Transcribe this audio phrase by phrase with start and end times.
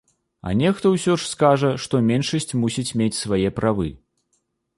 [0.47, 3.89] А нехта ўсё ж скажа, што меншасць мусіць мець свае правы.